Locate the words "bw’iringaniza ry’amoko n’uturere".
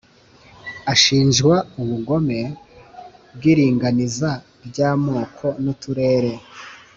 3.35-6.33